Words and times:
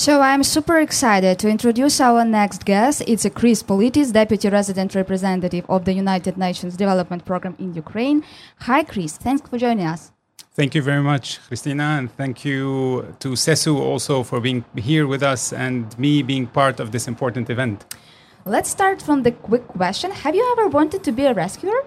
So 0.00 0.22
I'm 0.22 0.42
super 0.44 0.78
excited 0.78 1.38
to 1.40 1.48
introduce 1.50 2.00
our 2.00 2.24
next 2.24 2.64
guest. 2.64 3.02
It's 3.06 3.26
a 3.26 3.28
Chris 3.28 3.62
Politis, 3.62 4.14
Deputy 4.14 4.48
Resident 4.48 4.94
Representative 4.94 5.66
of 5.68 5.84
the 5.84 5.92
United 5.92 6.38
Nations 6.38 6.74
Development 6.74 7.22
Program 7.22 7.54
in 7.58 7.74
Ukraine. 7.74 8.24
Hi, 8.60 8.82
Chris. 8.82 9.18
Thanks 9.18 9.46
for 9.46 9.58
joining 9.58 9.84
us. 9.84 10.10
Thank 10.54 10.74
you 10.74 10.80
very 10.80 11.02
much, 11.02 11.38
Christina, 11.46 11.84
and 11.98 12.10
thank 12.10 12.46
you 12.46 13.14
to 13.18 13.32
SESU 13.32 13.76
also 13.76 14.22
for 14.22 14.40
being 14.40 14.64
here 14.74 15.06
with 15.06 15.22
us 15.22 15.52
and 15.52 15.84
me 15.98 16.22
being 16.22 16.46
part 16.46 16.80
of 16.80 16.92
this 16.92 17.06
important 17.06 17.50
event. 17.50 17.84
Let's 18.46 18.70
start 18.70 19.02
from 19.02 19.22
the 19.22 19.32
quick 19.32 19.68
question 19.68 20.12
Have 20.12 20.34
you 20.34 20.50
ever 20.52 20.66
wanted 20.68 21.04
to 21.04 21.12
be 21.12 21.26
a 21.26 21.34
rescuer? 21.34 21.78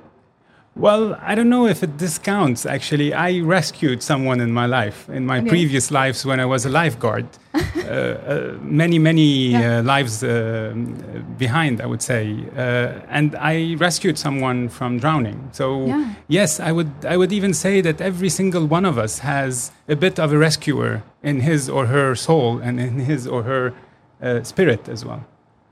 Well, 0.76 1.16
I 1.22 1.36
don't 1.36 1.50
know 1.50 1.68
if 1.68 1.84
it 1.84 1.98
discounts 1.98 2.66
actually. 2.66 3.14
I 3.14 3.42
rescued 3.42 4.02
someone 4.02 4.42
in 4.42 4.52
my 4.52 4.66
life, 4.66 5.08
in 5.08 5.26
my 5.26 5.38
okay. 5.38 5.50
previous 5.50 5.92
lives 5.92 6.26
when 6.26 6.40
I 6.40 6.46
was 6.46 6.66
a 6.66 6.70
lifeguard. 6.70 7.28
uh, 7.54 7.60
uh, 7.80 8.58
many, 8.62 8.98
many 8.98 9.50
yeah. 9.50 9.80
uh, 9.80 9.84
lives 9.84 10.24
uh, 10.24 10.74
behind, 11.38 11.80
I 11.80 11.86
would 11.86 12.02
say. 12.02 12.44
Uh, 12.58 13.02
and 13.08 13.36
I 13.36 13.76
rescued 13.76 14.18
someone 14.18 14.68
from 14.70 14.98
drowning. 14.98 15.50
So, 15.52 15.86
yeah. 15.86 16.14
yes, 16.28 16.60
I 16.60 16.72
would, 16.72 16.92
I 17.06 17.18
would 17.18 17.32
even 17.32 17.54
say 17.54 17.82
that 17.82 18.02
every 18.02 18.30
single 18.30 18.66
one 18.66 18.86
of 18.86 18.98
us 18.98 19.20
has 19.20 19.72
a 19.88 19.96
bit 19.96 20.20
of 20.20 20.34
a 20.34 20.38
rescuer 20.40 21.04
in 21.22 21.42
his 21.42 21.70
or 21.70 21.86
her 21.86 22.16
soul 22.16 22.58
and 22.58 22.80
in 22.80 23.00
his 23.00 23.28
or 23.28 23.44
her 23.44 23.74
uh, 24.24 24.42
spirit 24.42 24.90
as 24.90 25.06
well. 25.06 25.24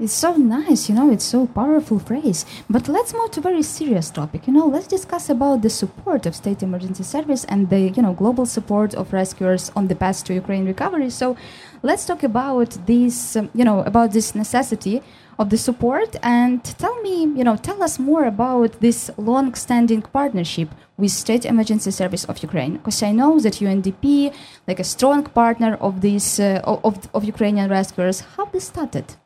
It's 0.02 0.14
so 0.14 0.36
nice, 0.36 0.90
you 0.90 0.96
know, 0.96 1.12
it's 1.12 1.24
so 1.24 1.46
powerful 1.46 2.00
phrase. 2.00 2.44
But 2.68 2.88
let's 2.88 3.14
move 3.14 3.30
to 3.32 3.42
very 3.42 3.62
serious 3.62 4.10
topic. 4.10 4.48
You 4.48 4.54
know, 4.54 4.66
let's 4.66 4.88
discuss 4.88 5.30
about 5.30 5.62
the 5.62 5.70
support 5.70 6.26
of 6.26 6.36
state 6.36 6.64
emergency 6.64 7.04
service 7.04 7.44
and 7.46 7.70
the, 7.70 7.82
you 7.82 8.02
know, 8.02 8.14
global 8.14 8.48
support 8.48 8.96
of 8.96 9.14
rescuers 9.14 9.72
on 9.76 9.90
the 9.90 9.94
path 9.94 10.24
to 10.24 10.34
Ukraine 10.34 10.66
recovery. 10.66 11.12
So 11.12 11.38
let's 11.84 12.04
talk 12.04 12.24
about 12.24 12.76
this, 12.88 13.36
um, 13.36 13.52
you 13.54 13.64
know, 13.64 13.82
about 13.82 14.12
this 14.12 14.34
necessity 14.34 15.04
of 15.38 15.52
the 15.52 15.58
support 15.60 16.16
and 16.24 16.66
tell 16.80 17.00
me, 17.04 17.26
you 17.38 17.44
know, 17.44 17.56
tell 17.56 17.84
us 17.84 18.00
more 18.00 18.26
about 18.26 18.80
this 18.80 19.12
long-standing 19.18 20.02
partnership 20.02 20.70
with 20.98 21.12
State 21.12 21.46
Emergency 21.46 21.92
Service 21.92 22.26
of 22.26 22.42
Ukraine. 22.42 22.78
Because 22.78 23.04
I 23.04 23.12
know 23.12 23.40
that 23.40 23.54
UNDP, 23.54 24.34
like 24.68 24.80
a 24.80 24.84
strong 24.84 25.26
partner 25.26 25.76
of 25.76 26.02
this 26.02 26.40
uh, 26.40 26.60
of, 26.66 27.08
of 27.14 27.24
Ukrainian 27.24 27.70
rescuers, 27.70 28.22
how 28.36 28.46
this 28.46 28.66
started. 28.66 29.21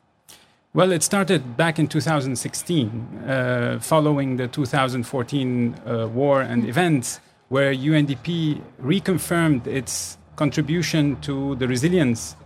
Well, 0.76 0.92
it 0.92 1.02
started 1.02 1.56
back 1.56 1.78
in 1.78 1.88
2016, 1.88 3.24
uh, 3.26 3.78
following 3.80 4.36
the 4.36 4.46
2014 4.46 5.74
uh, 5.74 6.06
war 6.08 6.42
and 6.42 6.68
events, 6.68 7.18
where 7.48 7.72
UNDP 7.72 8.60
reconfirmed 8.82 9.66
its 9.66 10.18
contribution 10.36 11.18
to 11.22 11.54
the 11.54 11.66
resilience 11.66 12.36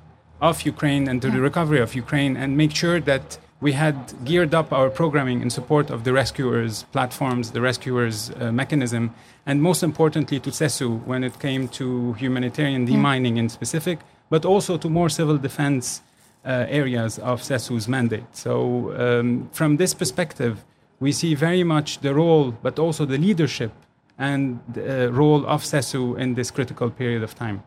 of 0.40 0.62
Ukraine 0.62 1.08
and 1.08 1.20
to 1.22 1.26
yeah. 1.26 1.34
the 1.34 1.40
recovery 1.40 1.80
of 1.80 1.96
Ukraine, 1.96 2.36
and 2.36 2.56
make 2.56 2.72
sure 2.72 3.00
that 3.00 3.36
we 3.60 3.72
had 3.72 3.96
geared 4.24 4.54
up 4.54 4.72
our 4.72 4.90
programming 4.90 5.42
in 5.42 5.50
support 5.50 5.90
of 5.90 6.04
the 6.04 6.12
rescuers 6.12 6.84
platforms, 6.92 7.50
the 7.50 7.60
rescuers 7.60 8.30
uh, 8.30 8.52
mechanism, 8.52 9.12
and 9.44 9.60
most 9.60 9.82
importantly 9.82 10.38
to 10.38 10.50
SESU 10.50 11.04
when 11.04 11.24
it 11.24 11.40
came 11.40 11.66
to 11.80 12.12
humanitarian 12.12 12.86
demining 12.86 13.34
yeah. 13.34 13.42
in 13.42 13.48
specific, 13.48 13.98
but 14.28 14.44
also 14.44 14.78
to 14.78 14.88
more 14.88 15.08
civil 15.08 15.36
defense 15.36 16.02
areas 16.44 17.18
of 17.18 17.42
SESU's 17.42 17.88
mandate. 17.88 18.24
So, 18.32 18.92
um, 18.96 19.48
from 19.52 19.76
this 19.76 19.94
perspective, 19.94 20.64
we 21.00 21.12
see 21.12 21.34
very 21.34 21.64
much 21.64 22.00
the 22.00 22.14
role, 22.14 22.52
but 22.62 22.78
also 22.78 23.04
the 23.06 23.18
leadership 23.18 23.72
and 24.18 24.60
uh, 24.76 25.10
role 25.12 25.46
of 25.46 25.62
SESU 25.62 26.18
in 26.18 26.34
this 26.34 26.50
critical 26.50 26.90
period 26.90 27.22
of 27.22 27.34
time. 27.34 27.62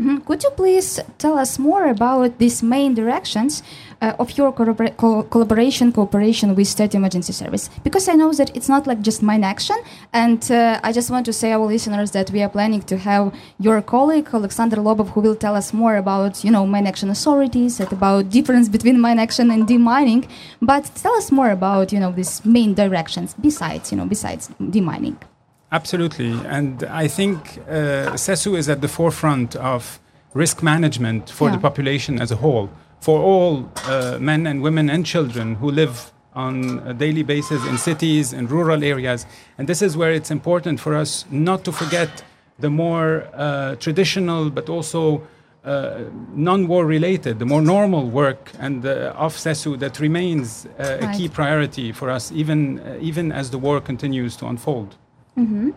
Mm-hmm. 0.00 0.24
Could 0.26 0.42
you 0.42 0.50
please 0.50 0.98
tell 1.18 1.38
us 1.38 1.56
more 1.56 1.86
about 1.86 2.38
these 2.38 2.64
main 2.64 2.94
directions 2.94 3.62
uh, 4.02 4.14
of 4.18 4.36
your 4.36 4.50
co- 4.50 5.22
collaboration, 5.22 5.92
cooperation 5.92 6.56
with 6.56 6.66
State 6.66 6.96
Emergency 6.96 7.32
Service? 7.32 7.70
Because 7.84 8.08
I 8.08 8.14
know 8.14 8.32
that 8.32 8.50
it's 8.56 8.68
not 8.68 8.88
like 8.88 9.02
just 9.02 9.22
mine 9.22 9.44
action, 9.44 9.76
and 10.12 10.50
uh, 10.50 10.80
I 10.82 10.90
just 10.90 11.10
want 11.12 11.26
to 11.26 11.32
say 11.32 11.52
our 11.52 11.64
listeners 11.64 12.10
that 12.10 12.28
we 12.32 12.42
are 12.42 12.48
planning 12.48 12.82
to 12.82 12.98
have 12.98 13.32
your 13.60 13.80
colleague 13.82 14.28
Alexander 14.32 14.78
Lobov, 14.78 15.10
who 15.10 15.20
will 15.20 15.36
tell 15.36 15.54
us 15.54 15.72
more 15.72 15.94
about 15.94 16.42
you 16.42 16.50
know 16.50 16.66
mine 16.66 16.88
action 16.88 17.08
authorities 17.08 17.78
and 17.78 17.92
about 17.92 18.30
difference 18.30 18.68
between 18.68 19.00
mine 19.00 19.20
action 19.20 19.48
and 19.52 19.64
demining. 19.64 20.28
But 20.60 20.90
tell 20.96 21.14
us 21.14 21.30
more 21.30 21.50
about 21.50 21.92
you 21.92 22.00
know 22.00 22.10
these 22.10 22.44
main 22.44 22.74
directions 22.74 23.36
besides 23.40 23.92
you 23.92 23.98
know 23.98 24.06
besides 24.06 24.50
demining. 24.60 25.18
Absolutely. 25.74 26.30
And 26.46 26.84
I 26.84 27.08
think 27.08 27.58
uh, 27.68 28.14
SESU 28.14 28.56
is 28.56 28.68
at 28.68 28.80
the 28.80 28.86
forefront 28.86 29.56
of 29.56 29.98
risk 30.32 30.62
management 30.62 31.30
for 31.30 31.48
yeah. 31.48 31.56
the 31.56 31.60
population 31.60 32.20
as 32.20 32.30
a 32.30 32.36
whole, 32.36 32.70
for 33.00 33.18
all 33.18 33.68
uh, 33.86 34.18
men 34.20 34.46
and 34.46 34.62
women 34.62 34.88
and 34.88 35.04
children 35.04 35.56
who 35.56 35.72
live 35.72 36.12
on 36.34 36.80
a 36.86 36.94
daily 36.94 37.24
basis 37.24 37.66
in 37.66 37.76
cities 37.76 38.32
and 38.32 38.52
rural 38.52 38.84
areas. 38.84 39.26
And 39.58 39.68
this 39.68 39.82
is 39.82 39.96
where 39.96 40.12
it's 40.12 40.30
important 40.30 40.78
for 40.78 40.94
us 40.94 41.24
not 41.30 41.64
to 41.64 41.72
forget 41.72 42.22
the 42.60 42.70
more 42.70 43.26
uh, 43.34 43.74
traditional 43.76 44.50
but 44.50 44.68
also 44.68 45.26
uh, 45.64 46.04
non-war 46.34 46.86
related, 46.86 47.40
the 47.40 47.46
more 47.46 47.62
normal 47.62 48.08
work 48.10 48.52
and 48.60 48.86
uh, 48.86 49.12
of 49.16 49.34
CESU 49.34 49.80
that 49.80 49.98
remains 49.98 50.66
uh, 50.66 50.98
right. 51.00 51.02
a 51.02 51.18
key 51.18 51.28
priority 51.28 51.90
for 51.90 52.10
us 52.10 52.30
even, 52.30 52.78
uh, 52.78 52.96
even 53.00 53.32
as 53.32 53.50
the 53.50 53.58
war 53.58 53.80
continues 53.80 54.36
to 54.36 54.46
unfold. 54.46 54.96
Mm-hmm. 55.36 55.70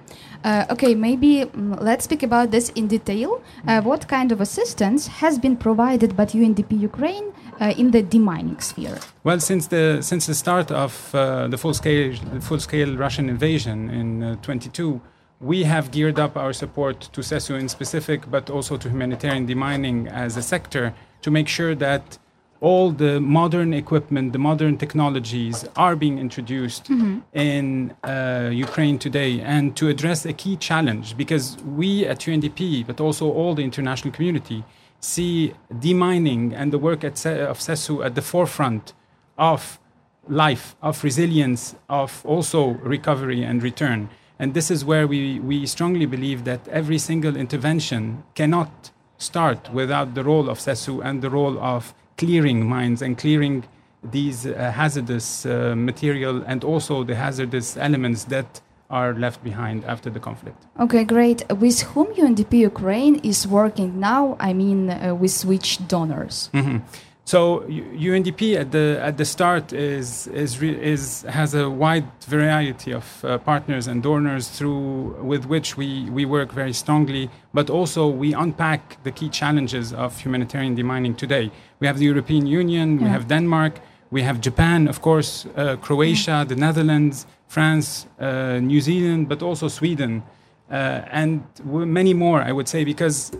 Uh, 0.43 0.65
okay, 0.69 0.93
maybe 0.93 1.41
um, 1.41 1.71
let's 1.81 2.03
speak 2.03 2.21
about 2.21 2.51
this 2.51 2.69
in 2.69 2.87
detail. 2.87 3.41
Uh, 3.67 3.81
what 3.81 4.07
kind 4.07 4.31
of 4.31 4.39
assistance 4.39 5.07
has 5.07 5.39
been 5.39 5.57
provided 5.57 6.15
by 6.15 6.25
UNDP 6.25 6.79
Ukraine 6.79 7.33
uh, 7.59 7.73
in 7.75 7.89
the 7.89 8.03
demining 8.03 8.61
sphere? 8.61 8.99
Well, 9.23 9.39
since 9.39 9.67
the 9.67 10.01
since 10.01 10.27
the 10.27 10.35
start 10.35 10.71
of 10.71 11.15
uh, 11.15 11.47
the 11.47 11.57
full 11.57 11.73
scale 11.73 12.13
the 12.33 12.41
full 12.41 12.59
scale 12.59 12.95
Russian 12.95 13.29
invasion 13.29 13.89
in 13.89 14.37
22, 14.43 14.93
uh, 14.93 14.99
we 15.39 15.63
have 15.63 15.91
geared 15.91 16.19
up 16.19 16.37
our 16.37 16.53
support 16.53 17.01
to 17.13 17.21
SESU 17.21 17.59
in 17.59 17.67
specific, 17.67 18.29
but 18.29 18.49
also 18.49 18.77
to 18.77 18.89
humanitarian 18.89 19.47
demining 19.47 20.07
as 20.11 20.37
a 20.37 20.43
sector 20.43 20.93
to 21.21 21.31
make 21.31 21.47
sure 21.47 21.73
that 21.75 22.19
all 22.61 22.91
the 22.91 23.19
modern 23.19 23.73
equipment, 23.73 24.33
the 24.33 24.39
modern 24.39 24.77
technologies 24.77 25.65
are 25.75 25.95
being 25.95 26.17
introduced 26.17 26.85
mm-hmm. 26.85 27.19
in 27.33 27.95
uh, 28.03 28.49
Ukraine 28.51 28.97
today, 28.97 29.41
and 29.41 29.75
to 29.77 29.87
address 29.89 30.25
a 30.25 30.33
key 30.33 30.55
challenge, 30.55 31.15
because 31.17 31.57
we 31.63 32.05
at 32.05 32.19
UNDP, 32.19 32.85
but 32.85 32.99
also 32.99 33.31
all 33.31 33.53
the 33.53 33.63
international 33.63 34.11
community, 34.13 34.63
see 34.99 35.53
demining 35.71 36.53
and 36.53 36.73
the 36.73 36.79
work 36.79 37.03
at, 37.03 37.25
of 37.25 37.59
SESU 37.59 38.03
at 38.03 38.15
the 38.15 38.21
forefront 38.21 38.93
of 39.37 39.79
life, 40.27 40.75
of 40.81 41.03
resilience, 41.03 41.75
of 41.89 42.25
also 42.25 42.69
recovery 42.95 43.43
and 43.43 43.61
return. 43.61 44.09
And 44.39 44.53
this 44.53 44.69
is 44.69 44.85
where 44.85 45.07
we, 45.07 45.39
we 45.39 45.65
strongly 45.65 46.05
believe 46.05 46.43
that 46.45 46.67
every 46.67 46.97
single 46.97 47.35
intervention 47.35 48.23
cannot 48.35 48.91
start 49.17 49.73
without 49.73 50.13
the 50.13 50.23
role 50.23 50.49
of 50.49 50.59
SESU 50.59 51.03
and 51.03 51.21
the 51.21 51.29
role 51.29 51.57
of 51.59 51.93
clearing 52.17 52.67
mines 52.67 53.01
and 53.01 53.17
clearing 53.17 53.63
these 54.03 54.45
uh, 54.45 54.71
hazardous 54.71 55.45
uh, 55.45 55.75
material 55.75 56.43
and 56.45 56.63
also 56.63 57.03
the 57.03 57.15
hazardous 57.15 57.77
elements 57.77 58.25
that 58.25 58.61
are 58.89 59.13
left 59.13 59.43
behind 59.43 59.83
after 59.85 60.09
the 60.09 60.19
conflict. 60.19 60.65
Okay, 60.79 61.03
great. 61.03 61.43
With 61.51 61.81
whom 61.81 62.07
UNDP 62.07 62.53
Ukraine 62.59 63.15
is 63.15 63.45
working 63.45 63.99
now? 63.99 64.37
I 64.39 64.53
mean, 64.53 64.89
uh, 64.89 65.13
with 65.13 65.43
which 65.43 65.85
donors? 65.87 66.49
Mm-hmm. 66.53 66.77
So 67.27 67.65
UNDP 67.67 68.55
at 68.55 68.71
the 68.71 69.01
at 69.01 69.17
the 69.17 69.25
start 69.25 69.73
is 69.73 70.27
is 70.27 70.63
is 70.63 71.23
has 71.23 71.55
a 71.55 71.69
wide 71.69 72.07
variety 72.23 72.93
of 72.93 73.05
uh, 73.25 73.37
partners 73.39 73.87
and 73.87 74.01
donors 74.01 74.47
through 74.47 75.13
with 75.21 75.45
which 75.45 75.75
we 75.75 76.09
we 76.09 76.23
work 76.23 76.53
very 76.53 76.71
strongly, 76.71 77.29
but 77.53 77.69
also 77.69 78.07
we 78.07 78.33
unpack 78.33 79.03
the 79.03 79.11
key 79.11 79.27
challenges 79.27 79.91
of 79.91 80.17
humanitarian 80.21 80.73
demining 80.77 81.17
today. 81.17 81.51
We 81.81 81.87
have 81.87 81.97
the 81.99 82.05
European 82.05 82.47
Union, 82.47 82.95
yeah. 82.95 83.03
we 83.03 83.09
have 83.09 83.27
Denmark, 83.27 83.81
we 84.09 84.21
have 84.21 84.39
Japan, 84.39 84.87
of 84.87 85.01
course, 85.01 85.47
uh, 85.57 85.75
Croatia, 85.81 86.31
yeah. 86.31 86.43
the 86.45 86.55
Netherlands, 86.55 87.25
France, 87.49 88.07
uh, 88.21 88.61
New 88.61 88.79
Zealand, 88.79 89.27
but 89.27 89.41
also 89.41 89.67
Sweden, 89.67 90.23
uh, 90.71 91.01
and 91.11 91.43
many 91.65 92.13
more. 92.13 92.41
I 92.41 92.53
would 92.53 92.69
say 92.69 92.85
because 92.85 93.33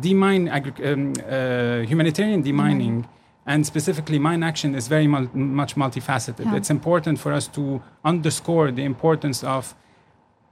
demine 0.00 0.48
um, 0.48 1.12
uh, 1.28 1.84
humanitarian 1.86 2.42
demining. 2.42 3.00
Mm-hmm 3.00 3.16
and 3.46 3.64
specifically 3.64 4.18
mine 4.18 4.42
action 4.42 4.74
is 4.74 4.88
very 4.88 5.06
mul- 5.06 5.30
much 5.34 5.76
multifaceted. 5.76 6.44
Yeah. 6.44 6.56
It's 6.56 6.70
important 6.70 7.20
for 7.20 7.32
us 7.32 7.46
to 7.48 7.82
underscore 8.04 8.72
the 8.72 8.84
importance 8.84 9.44
of 9.44 9.74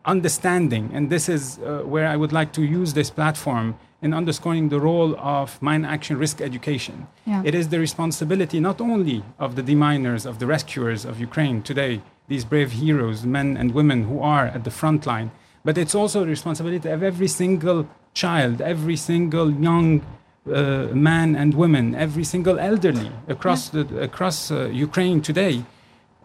understanding, 0.05 0.91
and 0.93 1.11
this 1.11 1.29
is 1.29 1.59
uh, 1.59 1.83
where 1.85 2.07
I 2.07 2.17
would 2.17 2.33
like 2.33 2.53
to 2.53 2.63
use 2.63 2.93
this 2.95 3.11
platform 3.11 3.77
in 4.03 4.13
underscoring 4.13 4.69
the 4.69 4.79
role 4.79 5.17
of 5.19 5.61
mine 5.63 5.85
action 5.85 6.19
risk 6.19 6.41
education. 6.41 7.07
Yeah. 7.27 7.43
It 7.45 7.55
is 7.55 7.71
the 7.71 7.79
responsibility 7.79 8.61
not 8.61 8.81
only 8.81 9.25
of 9.39 9.57
the 9.57 9.63
deminers, 9.63 10.27
of 10.27 10.39
the 10.41 10.47
rescuers 10.47 11.07
of 11.07 11.19
Ukraine 11.19 11.63
today, 11.63 12.03
these 12.29 12.45
brave 12.45 12.73
heroes, 12.73 13.25
men 13.25 13.57
and 13.57 13.73
women 13.73 14.05
who 14.05 14.21
are 14.21 14.47
at 14.47 14.65
the 14.65 14.71
front 14.71 15.07
line, 15.07 15.31
but 15.65 15.79
it's 15.79 15.95
also 15.95 16.21
the 16.21 16.27
responsibility 16.27 16.89
of 16.91 17.03
every 17.03 17.29
single 17.29 17.89
child, 18.13 18.61
every 18.61 18.97
single 18.97 19.51
young 19.51 20.05
uh, 20.47 20.89
men 20.93 21.35
and 21.35 21.55
women, 21.55 21.95
every 21.95 22.25
single 22.25 22.59
elderly 22.59 23.11
across 23.29 23.71
the 23.71 23.83
across 24.01 24.51
uh, 24.51 24.67
Ukraine 24.67 25.21
today, 25.21 25.65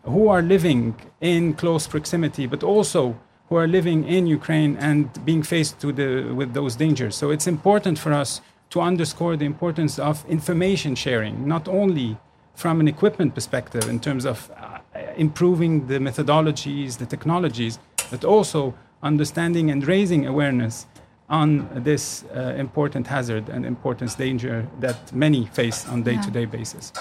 who 0.04 0.27
are 0.27 0.42
living 0.42 0.95
in 1.21 1.54
close 1.54 1.88
proximity, 1.88 2.45
but 2.45 2.63
also 2.63 3.16
who 3.50 3.56
are 3.56 3.68
living 3.68 4.04
in 4.06 4.27
Ukraine 4.27 4.77
and 4.77 5.07
being 5.25 5.44
faced 5.44 5.80
to 5.81 5.92
the, 5.92 6.31
with 6.33 6.54
those 6.54 6.75
dangers. 6.75 7.16
So 7.16 7.31
it's 7.31 7.48
important 7.48 7.98
for 7.98 8.13
us 8.13 8.42
to 8.69 8.81
underscore 8.81 9.36
the 9.36 9.45
importance 9.45 9.98
of 9.98 10.24
information 10.30 10.94
sharing, 10.95 11.48
not 11.48 11.68
only 11.68 12.18
from 12.54 12.80
an 12.80 12.88
equipment 12.88 13.33
perspective 13.33 13.89
in 13.89 14.00
terms 14.00 14.25
of 14.25 14.51
uh, 14.51 14.80
improving 15.15 15.88
the 15.88 15.98
methodologies, 15.98 16.98
the 16.98 17.06
technologies, 17.06 17.80
but 18.12 18.24
also 18.24 18.75
understanding 19.01 19.72
and 19.72 19.88
raising 19.88 20.27
awareness 20.27 20.86
on 21.30 21.68
this 21.84 22.24
uh, 22.36 22.54
important 22.58 23.08
hazard 23.08 23.50
and 23.50 23.66
importance 23.66 24.16
danger 24.16 24.68
that 24.80 25.14
many 25.14 25.46
face 25.46 25.88
on 25.88 26.04
day-to-day 26.04 26.46
basis. 26.46 26.92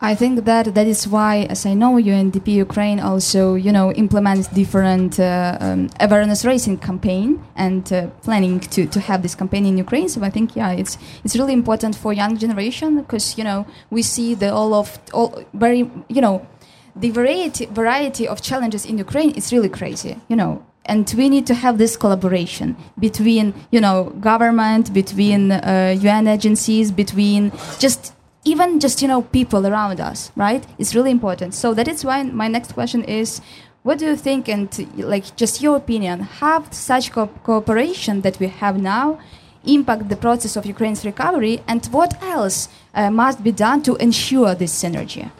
I 0.00 0.14
think 0.14 0.44
that 0.44 0.74
that 0.74 0.86
is 0.86 1.08
why, 1.08 1.46
as 1.50 1.66
I 1.66 1.74
know, 1.74 1.96
UNDP 1.96 2.54
Ukraine 2.54 3.00
also, 3.00 3.54
you 3.54 3.72
know, 3.72 3.90
implements 3.92 4.46
different 4.46 5.18
uh, 5.18 5.58
um, 5.60 5.90
awareness 5.98 6.44
raising 6.44 6.78
campaign 6.78 7.42
and 7.56 7.92
uh, 7.92 8.06
planning 8.22 8.60
to, 8.60 8.86
to 8.86 9.00
have 9.00 9.22
this 9.22 9.34
campaign 9.34 9.66
in 9.66 9.76
Ukraine. 9.76 10.08
So 10.08 10.22
I 10.22 10.30
think, 10.30 10.54
yeah, 10.54 10.70
it's 10.70 10.98
it's 11.24 11.34
really 11.34 11.52
important 11.52 11.96
for 11.96 12.12
young 12.12 12.38
generation 12.38 12.98
because 12.98 13.36
you 13.36 13.42
know 13.42 13.66
we 13.90 14.02
see 14.02 14.34
the 14.34 14.54
all 14.54 14.72
of 14.72 15.00
all 15.12 15.42
very 15.52 15.90
you 16.08 16.20
know 16.20 16.46
the 16.94 17.10
variety 17.10 17.66
variety 17.66 18.28
of 18.28 18.40
challenges 18.40 18.86
in 18.86 18.98
Ukraine 18.98 19.32
is 19.32 19.52
really 19.52 19.68
crazy. 19.68 20.16
You 20.28 20.36
know, 20.36 20.64
and 20.88 21.12
we 21.16 21.28
need 21.28 21.46
to 21.46 21.54
have 21.54 21.78
this 21.78 21.96
collaboration 21.96 22.76
between 22.98 23.54
you 23.70 23.80
know 23.80 24.04
government 24.20 24.92
between 24.92 25.52
uh, 25.52 25.94
un 26.02 26.26
agencies 26.26 26.90
between 26.90 27.52
just 27.78 28.14
even 28.44 28.80
just 28.80 29.02
you 29.02 29.08
know 29.08 29.22
people 29.22 29.66
around 29.66 30.00
us 30.00 30.32
right? 30.36 30.64
It's 30.78 30.94
really 30.94 31.10
important. 31.10 31.54
So 31.54 31.74
that 31.74 31.88
is 31.88 32.04
why 32.04 32.22
my 32.22 32.48
next 32.48 32.72
question 32.72 33.04
is 33.04 33.40
what 33.82 33.98
do 33.98 34.06
you 34.06 34.16
think 34.16 34.48
and 34.48 34.68
like 34.96 35.36
just 35.36 35.62
your 35.62 35.76
opinion 35.76 36.20
have 36.20 36.72
such 36.72 37.12
co- 37.12 37.30
cooperation 37.42 38.22
that 38.22 38.38
we 38.40 38.48
have 38.48 38.80
now 38.80 39.18
impact 39.64 40.08
the 40.08 40.16
process 40.16 40.56
of 40.56 40.66
ukraine's 40.66 41.04
recovery? 41.04 41.62
And 41.66 41.84
what 41.86 42.20
else 42.22 42.68
uh, 42.94 43.10
must 43.10 43.42
be 43.42 43.52
done 43.52 43.82
to 43.82 43.96
ensure 43.96 44.54
this 44.54 44.72
synergy 44.82 45.30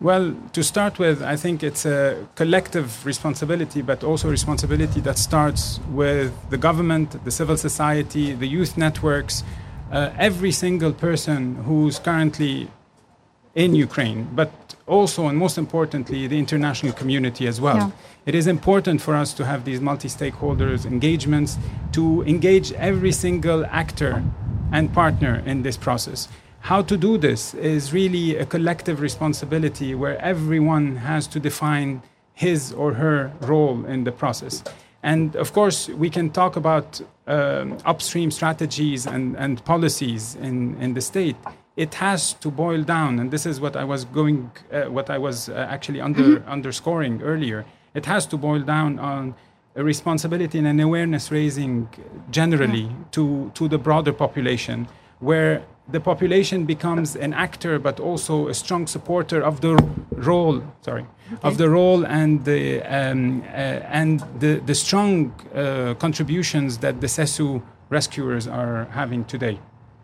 well, 0.00 0.34
to 0.52 0.62
start 0.62 0.98
with, 0.98 1.22
I 1.22 1.36
think 1.36 1.62
it's 1.62 1.84
a 1.84 2.26
collective 2.36 3.04
responsibility, 3.04 3.82
but 3.82 4.04
also 4.04 4.28
a 4.28 4.30
responsibility 4.30 5.00
that 5.00 5.18
starts 5.18 5.80
with 5.90 6.32
the 6.50 6.56
government, 6.58 7.24
the 7.24 7.32
civil 7.32 7.56
society, 7.56 8.32
the 8.32 8.46
youth 8.46 8.76
networks, 8.76 9.42
uh, 9.90 10.10
every 10.16 10.52
single 10.52 10.92
person 10.92 11.56
who's 11.64 11.98
currently 11.98 12.68
in 13.54 13.74
Ukraine, 13.74 14.28
but 14.34 14.52
also 14.86 15.26
and 15.26 15.36
most 15.36 15.58
importantly, 15.58 16.28
the 16.28 16.38
international 16.38 16.92
community 16.92 17.48
as 17.48 17.60
well. 17.60 17.76
Yeah. 17.76 17.90
It 18.24 18.34
is 18.36 18.46
important 18.46 19.02
for 19.02 19.16
us 19.16 19.34
to 19.34 19.44
have 19.44 19.64
these 19.64 19.80
multi 19.80 20.08
stakeholders 20.08 20.86
engagements 20.86 21.58
to 21.92 22.22
engage 22.22 22.72
every 22.72 23.10
single 23.10 23.66
actor 23.66 24.22
and 24.70 24.92
partner 24.92 25.42
in 25.44 25.62
this 25.62 25.76
process. 25.76 26.28
How 26.60 26.82
to 26.82 26.96
do 26.96 27.18
this 27.18 27.54
is 27.54 27.92
really 27.92 28.36
a 28.36 28.44
collective 28.44 29.00
responsibility 29.00 29.94
where 29.94 30.20
everyone 30.20 30.96
has 30.96 31.26
to 31.28 31.40
define 31.40 32.02
his 32.34 32.72
or 32.72 32.92
her 32.94 33.32
role 33.40 33.84
in 33.86 34.04
the 34.04 34.12
process. 34.12 34.62
And 35.02 35.36
of 35.36 35.52
course, 35.52 35.88
we 35.88 36.10
can 36.10 36.30
talk 36.30 36.56
about 36.56 37.00
um, 37.26 37.78
upstream 37.84 38.30
strategies 38.30 39.06
and, 39.06 39.36
and 39.36 39.64
policies 39.64 40.34
in, 40.36 40.76
in 40.80 40.94
the 40.94 41.00
state. 41.00 41.36
It 41.76 41.94
has 41.94 42.34
to 42.34 42.50
boil 42.50 42.82
down, 42.82 43.20
and 43.20 43.30
this 43.30 43.46
is 43.46 43.60
what 43.60 43.76
I 43.76 43.84
was 43.84 44.04
going, 44.04 44.50
uh, 44.72 44.82
what 44.90 45.10
I 45.10 45.18
was 45.18 45.48
uh, 45.48 45.66
actually 45.70 46.00
under, 46.00 46.40
mm-hmm. 46.40 46.50
underscoring 46.50 47.22
earlier. 47.22 47.64
It 47.94 48.06
has 48.06 48.26
to 48.26 48.36
boil 48.36 48.60
down 48.60 48.98
on 48.98 49.34
a 49.76 49.84
responsibility 49.84 50.58
and 50.58 50.66
an 50.66 50.80
awareness 50.80 51.30
raising 51.30 51.88
generally 52.30 52.82
yeah. 52.82 52.94
to, 53.12 53.52
to 53.54 53.68
the 53.68 53.78
broader 53.78 54.12
population, 54.12 54.88
where 55.20 55.62
the 55.90 56.00
population 56.00 56.64
becomes 56.64 57.16
an 57.16 57.32
actor 57.32 57.78
but 57.78 57.98
also 57.98 58.48
a 58.48 58.54
strong 58.54 58.86
supporter 58.86 59.40
of 59.42 59.60
the 59.60 59.74
role 60.12 60.62
sorry 60.82 61.06
okay. 61.32 61.48
of 61.48 61.56
the 61.56 61.68
role 61.68 62.04
and 62.06 62.44
the 62.44 62.82
um, 62.82 63.42
uh, 63.42 64.00
and 64.00 64.20
the 64.38 64.60
the 64.66 64.74
strong 64.74 65.32
uh, 65.54 65.94
contributions 65.98 66.78
that 66.78 67.00
the 67.00 67.06
SESU 67.06 67.62
rescuers 67.88 68.46
are 68.46 68.84
having 68.90 69.24
today. 69.24 69.58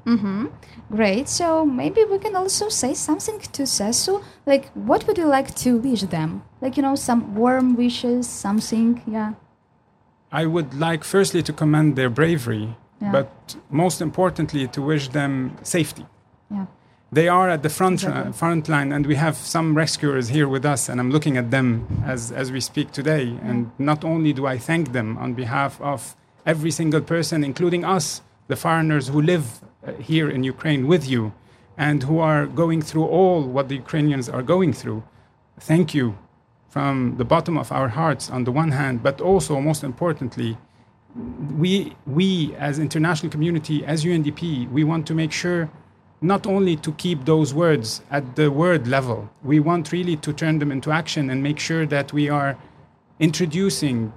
Mm-hmm. 0.06 0.48
great. 0.90 1.30
So 1.30 1.64
maybe 1.64 2.04
we 2.04 2.18
can 2.18 2.36
also 2.36 2.68
say 2.68 2.92
something 2.92 3.38
to 3.40 3.62
SESU 3.62 4.22
like 4.46 4.70
what 4.74 5.06
would 5.06 5.16
you 5.16 5.26
like 5.26 5.54
to 5.56 5.78
wish 5.78 6.02
them? 6.02 6.42
Like 6.60 6.76
you 6.76 6.82
know 6.82 6.94
some 6.94 7.34
warm 7.34 7.76
wishes 7.76 8.28
something 8.28 9.02
yeah. 9.06 9.32
I 10.30 10.46
would 10.46 10.74
like 10.74 11.04
firstly 11.04 11.42
to 11.42 11.52
commend 11.52 11.96
their 11.96 12.10
bravery 12.10 12.76
yeah. 13.00 13.12
but 13.12 13.56
most 13.70 14.00
importantly, 14.00 14.66
to 14.68 14.82
wish 14.82 15.08
them 15.08 15.56
safety. 15.62 16.06
Yeah. 16.50 16.66
They 17.12 17.28
are 17.28 17.48
at 17.48 17.62
the 17.62 17.68
front, 17.68 18.02
exactly. 18.02 18.30
uh, 18.30 18.32
front 18.32 18.68
line, 18.68 18.90
and 18.92 19.06
we 19.06 19.14
have 19.14 19.36
some 19.36 19.76
rescuers 19.76 20.28
here 20.28 20.48
with 20.48 20.64
us, 20.64 20.88
and 20.88 20.98
I'm 21.00 21.10
looking 21.10 21.36
at 21.36 21.50
them 21.52 21.86
as, 22.04 22.32
as 22.32 22.50
we 22.50 22.60
speak 22.60 22.90
today. 22.90 23.38
And 23.42 23.70
not 23.78 24.04
only 24.04 24.32
do 24.32 24.46
I 24.46 24.58
thank 24.58 24.92
them 24.92 25.16
on 25.18 25.34
behalf 25.34 25.80
of 25.80 26.16
every 26.44 26.72
single 26.72 27.00
person, 27.00 27.44
including 27.44 27.84
us, 27.84 28.22
the 28.48 28.56
foreigners 28.56 29.08
who 29.08 29.22
live 29.22 29.60
uh, 29.86 29.92
here 29.92 30.28
in 30.28 30.42
Ukraine 30.42 30.88
with 30.88 31.08
you, 31.08 31.32
and 31.76 32.02
who 32.02 32.18
are 32.18 32.46
going 32.46 32.82
through 32.82 33.06
all 33.06 33.42
what 33.42 33.68
the 33.68 33.76
Ukrainians 33.76 34.28
are 34.28 34.42
going 34.42 34.72
through. 34.72 35.04
Thank 35.60 35.94
you 35.94 36.18
from 36.68 37.14
the 37.18 37.24
bottom 37.24 37.56
of 37.56 37.70
our 37.70 37.88
hearts 37.88 38.28
on 38.28 38.42
the 38.42 38.50
one 38.50 38.72
hand, 38.72 39.02
but 39.04 39.20
also, 39.20 39.60
most 39.60 39.84
importantly, 39.84 40.58
we, 41.56 41.96
we 42.06 42.54
as 42.56 42.78
international 42.78 43.30
community, 43.30 43.84
as 43.84 44.04
UNDP, 44.04 44.70
we 44.70 44.84
want 44.84 45.06
to 45.06 45.14
make 45.14 45.32
sure 45.32 45.70
not 46.20 46.46
only 46.46 46.76
to 46.76 46.92
keep 46.92 47.24
those 47.24 47.52
words 47.52 48.02
at 48.10 48.36
the 48.36 48.50
word 48.50 48.86
level, 48.88 49.30
we 49.42 49.60
want 49.60 49.92
really 49.92 50.16
to 50.16 50.32
turn 50.32 50.58
them 50.58 50.72
into 50.72 50.90
action 50.90 51.30
and 51.30 51.42
make 51.42 51.58
sure 51.58 51.86
that 51.86 52.12
we 52.12 52.28
are 52.28 52.56
introducing 53.20 54.12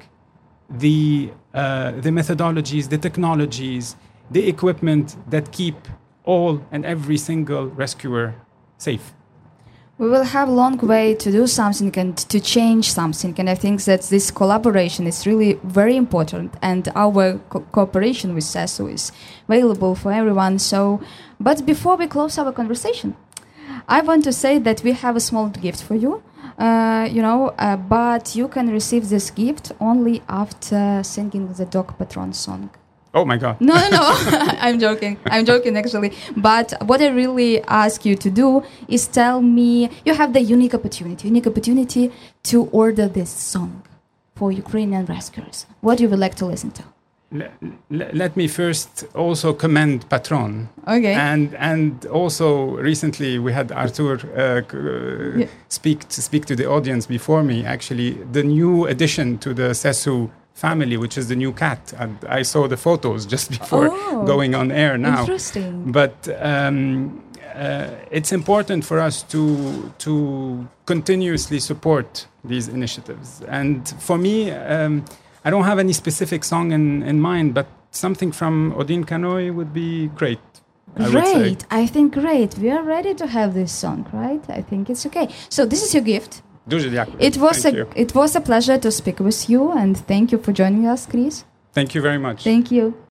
the, 0.70 1.32
uh, 1.54 1.92
the 1.92 2.10
methodologies, 2.10 2.90
the 2.90 2.98
technologies, 2.98 3.96
the 4.32 4.48
equipment 4.48 5.16
that 5.30 5.52
keep 5.52 5.76
all 6.24 6.66
and 6.72 6.86
every 6.86 7.18
single 7.18 7.68
rescuer 7.68 8.36
safe 8.78 9.14
we 10.00 10.08
will 10.08 10.24
have 10.24 10.48
a 10.48 10.52
long 10.52 10.78
way 10.78 11.16
to 11.16 11.32
do 11.32 11.48
something 11.48 11.92
and 11.98 12.18
to 12.18 12.40
change 12.40 12.92
something 12.92 13.34
and 13.40 13.50
i 13.50 13.56
think 13.56 13.84
that 13.86 14.02
this 14.04 14.30
collaboration 14.30 15.08
is 15.08 15.26
really 15.26 15.54
very 15.64 15.96
important 15.96 16.54
and 16.62 16.90
our 16.96 17.40
co 17.50 17.60
cooperation 17.72 18.36
with 18.36 18.44
SESU 18.44 18.94
is 18.94 19.12
available 19.48 19.96
for 19.96 20.12
everyone 20.12 20.60
so 20.60 21.02
but 21.40 21.66
before 21.66 21.96
we 21.96 22.06
close 22.08 22.38
our 22.38 22.52
conversation 22.52 23.16
i 23.88 24.00
want 24.02 24.24
to 24.24 24.32
say 24.32 24.60
that 24.60 24.84
we 24.84 24.92
have 24.92 25.16
a 25.16 25.20
small 25.20 25.48
gift 25.50 25.82
for 25.82 25.96
you. 25.96 26.22
Uh, 26.58 27.08
you 27.12 27.22
know 27.22 27.54
uh, 27.60 27.78
but 27.78 28.36
you 28.36 28.48
can 28.48 28.68
receive 28.70 29.10
this 29.10 29.30
gift 29.30 29.72
only 29.80 30.24
after 30.28 31.02
singing 31.04 31.54
the 31.54 31.66
dog 31.66 31.98
patron 32.00 32.34
song 32.34 32.70
Oh 33.18 33.26
my 33.26 33.38
God. 33.38 33.60
No, 33.60 33.74
no, 33.74 33.90
no. 33.90 34.08
I'm 34.66 34.80
joking. 34.80 35.18
I'm 35.26 35.44
joking 35.44 35.76
actually. 35.76 36.12
But 36.36 36.68
what 36.90 37.02
I 37.02 37.08
really 37.08 37.64
ask 37.64 38.06
you 38.06 38.16
to 38.16 38.30
do 38.30 38.64
is 38.88 39.08
tell 39.08 39.42
me 39.42 39.90
you 40.06 40.14
have 40.14 40.34
the 40.34 40.42
unique 40.42 40.76
opportunity, 40.76 41.28
unique 41.28 41.48
opportunity 41.48 42.12
to 42.44 42.66
order 42.84 43.08
this 43.08 43.32
song 43.32 43.82
for 44.36 44.52
Ukrainian 44.52 45.06
rescuers. 45.06 45.66
What 45.82 46.00
you 46.00 46.08
would 46.10 46.20
like 46.20 46.36
to 46.36 46.46
listen 46.46 46.70
to? 46.80 46.84
Let, 47.32 48.16
let 48.24 48.38
me 48.38 48.48
first 48.48 49.06
also 49.14 49.52
commend 49.54 50.08
Patron. 50.10 50.70
Okay. 50.88 51.16
And 51.32 51.56
and 51.56 52.06
also 52.06 52.48
recently 52.92 53.40
we 53.40 53.52
had 53.52 53.72
Artur 53.72 54.16
uh, 54.16 55.40
yeah. 55.40 55.48
speak 55.70 56.08
to 56.14 56.22
speak 56.22 56.46
to 56.46 56.56
the 56.56 56.68
audience 56.76 57.08
before 57.08 57.44
me. 57.44 57.66
Actually, 57.66 58.10
the 58.32 58.44
new 58.44 58.86
addition 58.86 59.38
to 59.40 59.54
the 59.54 59.74
SESU 59.74 60.30
family, 60.58 60.98
which 60.98 61.18
is 61.18 61.28
the 61.28 61.36
new 61.36 61.54
cat. 61.54 61.94
And 61.98 62.18
I 62.28 62.42
saw 62.42 62.68
the 62.68 62.78
photos 62.78 63.26
just 63.34 63.52
before 63.52 63.90
oh, 63.92 64.26
going 64.26 64.56
on 64.56 64.72
air 64.72 64.98
now. 64.98 65.22
Interesting. 65.22 65.92
But 65.92 66.16
um, 66.42 67.24
uh, 67.56 67.90
it's 68.12 68.32
important 68.32 68.86
for 68.86 69.00
us 69.00 69.24
to 69.34 69.42
to 70.06 70.68
continuously 70.86 71.60
support 71.60 72.28
these 72.44 72.68
initiatives. 72.68 73.42
And 73.48 73.88
for 74.00 74.18
me, 74.18 74.52
um, 74.52 75.06
I 75.46 75.50
don't 75.50 75.66
have 75.72 75.80
any 75.80 75.94
specific 75.94 76.44
song 76.44 76.72
in, 76.72 77.04
in 77.04 77.20
mind, 77.20 77.54
but 77.54 77.68
something 77.92 78.32
from 78.32 78.74
Odin 78.80 79.04
Kanoi 79.06 79.54
would 79.54 79.74
be 79.74 80.08
great. 80.08 80.40
I 80.96 81.10
great. 81.10 81.66
I 81.70 81.86
think 81.86 82.14
great. 82.14 82.58
We 82.58 82.70
are 82.72 82.84
ready 82.84 83.14
to 83.16 83.28
have 83.28 83.54
this 83.54 83.72
song, 83.72 84.08
right? 84.14 84.44
I 84.50 84.62
think 84.62 84.90
it's 84.90 85.06
okay. 85.06 85.28
So 85.50 85.66
this 85.66 85.84
is 85.84 85.94
your 85.94 86.04
gift. 86.04 86.42
Дуже 86.67 86.91
дякую. 86.91 87.19
It 87.19 87.39
was 87.39 87.65
thank 87.65 87.75
a 87.75 87.79
you. 87.79 87.87
it 87.97 88.13
was 88.13 88.37
a 88.37 88.41
pleasure 88.41 88.79
to 88.79 88.91
speak 88.91 89.19
with 89.21 89.51
you 89.51 89.73
and 89.77 89.97
thank 90.07 90.33
you 90.33 90.39
for 90.39 90.53
joining 90.53 90.87
us, 90.87 91.07
Chris. 91.11 91.45
Thank 91.75 91.95
you 91.97 92.03
very 92.03 92.19
much. 92.19 92.45
Thank 92.45 92.71
you. 92.71 92.93